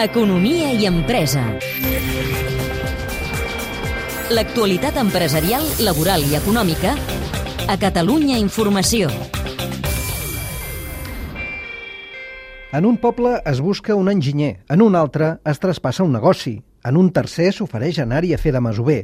[0.00, 1.42] Economia i empresa.
[4.32, 6.94] L'actualitat empresarial, laboral i econòmica
[7.68, 9.10] a Catalunya Informació.
[12.72, 16.96] En un poble es busca un enginyer, en un altre es traspassa un negoci, en
[16.96, 19.02] un tercer s'ofereix anar-hi a fer de masover.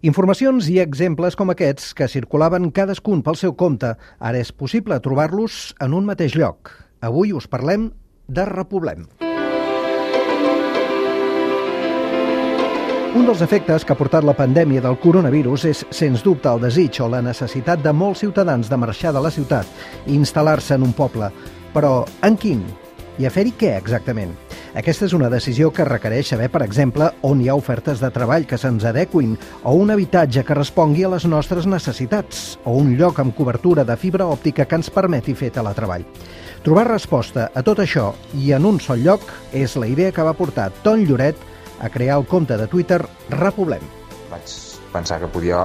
[0.00, 5.76] Informacions i exemples com aquests, que circulaven cadascun pel seu compte, ara és possible trobar-los
[5.84, 6.72] en un mateix lloc.
[7.04, 7.90] Avui us parlem
[8.26, 9.06] de Repoblem.
[13.16, 17.00] Un dels efectes que ha portat la pandèmia del coronavirus és, sens dubte, el desig
[17.00, 19.64] o la necessitat de molts ciutadans de marxar de la ciutat
[20.04, 21.30] i instal·lar-se en un poble.
[21.72, 22.60] Però en quin?
[23.16, 24.36] I a fer-hi què exactament?
[24.76, 28.44] Aquesta és una decisió que requereix saber, per exemple, on hi ha ofertes de treball
[28.44, 29.32] que se'ns adequin,
[29.64, 33.96] o un habitatge que respongui a les nostres necessitats, o un lloc amb cobertura de
[33.96, 36.04] fibra òptica que ens permeti fer teletreball.
[36.60, 39.24] Trobar resposta a tot això i en un sol lloc
[39.56, 41.40] és la idea que va portar Ton Lloret
[41.80, 43.00] a crear el compte de Twitter
[43.32, 43.92] Repoblem.
[44.28, 44.65] Vaig
[44.96, 45.62] pensar que podia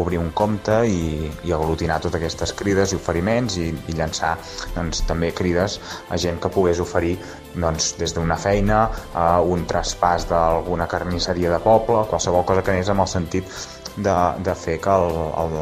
[0.00, 4.36] obrir un compte i, i aglutinar totes aquestes crides i oferiments i, i llançar
[4.74, 5.78] doncs, també crides
[6.08, 7.16] a gent que pogués oferir
[7.54, 12.90] doncs, des d'una feina a un traspàs d'alguna carnisseria de poble, qualsevol cosa que anés
[12.92, 13.60] amb el sentit
[13.96, 15.56] de, de fer que el, el,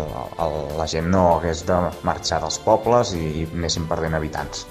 [0.44, 4.66] el, la gent no hagués de marxar dels pobles i, i anéssim perdent habitants.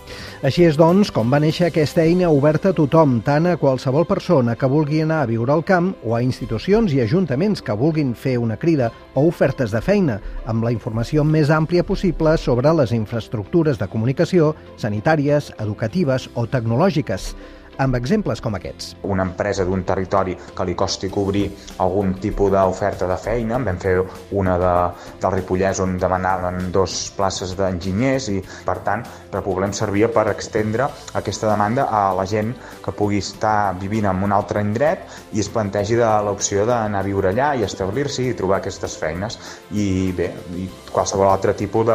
[0.46, 4.54] Així és, doncs, com va néixer aquesta eina oberta a tothom, tant a qualsevol persona
[4.54, 8.36] que vulgui anar a viure al camp o a institucions i ajuntaments que vulguin fer
[8.38, 13.82] una crida o ofertes de feina, amb la informació més àmplia possible sobre les infraestructures
[13.82, 17.32] de comunicació, sanitàries, educatives o tecnològiques
[17.78, 18.96] amb exemples com aquests.
[19.08, 21.46] Una empresa d'un territori que li costi cobrir
[21.84, 23.96] algun tipus d'oferta de feina, vam fer
[24.38, 24.74] una de,
[25.22, 31.50] del Ripollès on demanaven dos places d'enginyers i, per tant, Repoblem servia per extendre aquesta
[31.52, 35.06] demanda a la gent que pugui estar vivint en un altre indret
[35.36, 39.38] i es plantegi de l'opció d'anar a viure allà i establir-s'hi i trobar aquestes feines.
[39.72, 41.92] I bé, i qualsevol altre tipus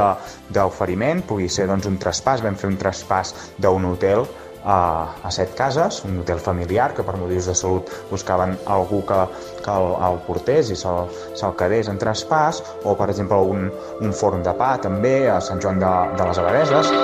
[0.52, 4.26] d'oferiment, pugui ser doncs, un traspàs, vam fer un traspàs d'un hotel
[4.64, 9.20] a, a set cases, un hotel familiar que per motius de salut buscaven algú que,
[9.64, 11.08] que el, el portés i se'l
[11.38, 13.68] se quedés en traspàs, o per exemple un,
[14.00, 16.94] un forn de pa també a Sant Joan de, de les Abadeses.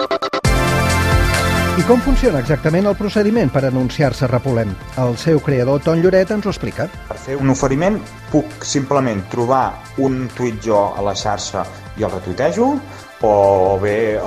[1.79, 4.73] I com funciona exactament el procediment per anunciar-se a Repolem?
[4.99, 6.89] El seu creador, Ton Lloret, ens ho explica.
[7.07, 8.01] Per fer un oferiment
[8.33, 11.63] puc simplement trobar un tuit jo a la xarxa
[11.99, 12.73] i el retuitejo,
[13.21, 14.21] o bé eh,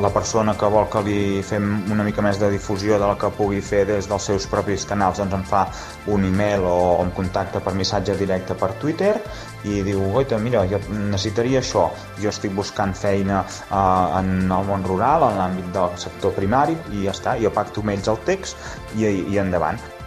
[0.00, 3.28] la persona que vol que li fem una mica més de difusió de la que
[3.36, 5.66] pugui fer des dels seus propis canals doncs em fa
[6.14, 9.14] un e-mail o em contacta per missatge directe per Twitter
[9.68, 11.88] i diu, oita, mira, jo necessitaria això.
[12.22, 17.04] Jo estic buscant feina eh, en el món rural, en l'àmbit del sector primari i
[17.04, 19.97] ja està, jo pacto amb ells el text i, i endavant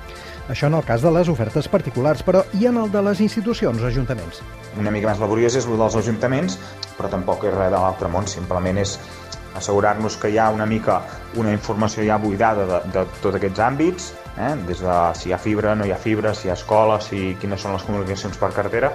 [0.50, 3.84] això en el cas de les ofertes particulars, però i en el de les institucions
[3.84, 4.41] ajuntaments?
[4.79, 6.57] Una mica més laboriós és el dels ajuntaments,
[6.97, 8.97] però tampoc és res de l'altre món, simplement és
[9.56, 11.02] assegurar-nos que hi ha una mica
[11.40, 14.53] una informació ja buidada de, de tots aquests àmbits, eh?
[14.68, 17.35] des de si hi ha fibra, no hi ha fibra, si hi ha escola, si,
[17.41, 18.94] quines són les comunicacions per cartera,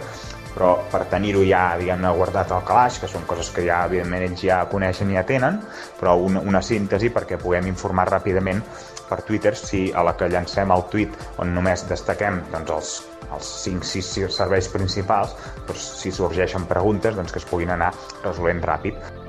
[0.56, 4.44] però per tenir-ho ja, diguem-ne, guardat al calaix, que són coses que ja, evidentment, ells
[4.48, 5.60] ja coneixen i ja tenen,
[6.00, 8.64] però una, una síntesi perquè puguem informar ràpidament
[9.06, 12.96] per Twitter si a la que llancem el tuit on només destaquem doncs, els,
[13.36, 15.36] els 5-6 serveis principals,
[15.68, 17.92] doncs, si sorgeixen preguntes doncs, que es puguin anar
[18.24, 19.25] resolent ràpid.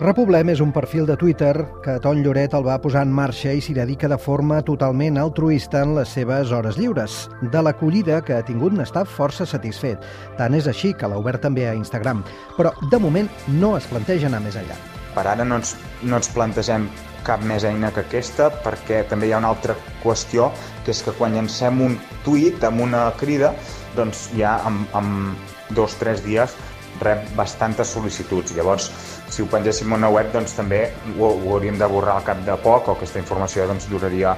[0.00, 1.52] Repoblem és un perfil de Twitter
[1.84, 5.82] que Ton Lloret el va posar en marxa i s'hi dedica de forma totalment altruista
[5.84, 7.16] en les seves hores lliures.
[7.52, 10.00] De l'acollida que ha tingut n'està força satisfet.
[10.38, 12.24] Tant és així que l'ha obert també a Instagram.
[12.56, 13.28] Però, de moment,
[13.60, 14.78] no es planteja anar més enllà.
[15.12, 16.88] Per ara no ens, no ens plantegem
[17.28, 20.48] cap més eina que aquesta perquè també hi ha una altra qüestió
[20.86, 23.52] que és que quan llancem un tuit amb una crida
[23.98, 25.34] doncs ja en, en
[25.76, 26.56] dos o tres dies
[27.00, 28.54] rep bastantes sol·licituds.
[28.56, 28.90] Llavors,
[29.30, 30.86] si ho pengéssim a una web, doncs també
[31.16, 34.36] ho, ho hauríem de borrar al cap de poc o aquesta informació doncs, duraria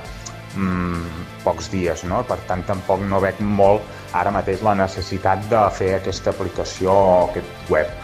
[0.57, 2.05] mmm, pocs dies.
[2.09, 2.23] No?
[2.29, 3.87] Per tant, tampoc no veig molt
[4.19, 7.97] ara mateix la necessitat de fer aquesta aplicació o aquest web.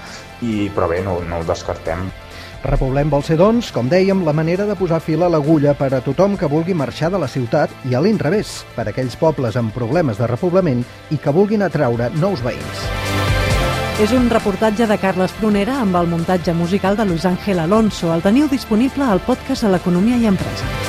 [0.43, 2.09] I, però bé, no, no ho descartem.
[2.59, 6.03] Repoblem vol ser, doncs, com dèiem, la manera de posar fil a l'agulla per a
[6.03, 9.75] tothom que vulgui marxar de la ciutat i a l'inrevés, per a aquells pobles amb
[9.75, 10.83] problemes de repoblament
[11.15, 13.18] i que vulguin atraure nous veïns.
[13.99, 18.13] És un reportatge de Carles Prunera amb el muntatge musical de Luis Ángel Alonso.
[18.15, 20.88] El teniu disponible al podcast de l'Economia i Empresa.